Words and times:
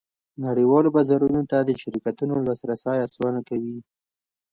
نړیوالو 0.45 0.93
بازارونو 0.95 1.41
ته 1.51 1.57
د 1.63 1.69
شرکتونو 1.81 2.33
لاسرسی 2.47 2.95
اسانه 3.07 3.41
کوي 3.49 3.77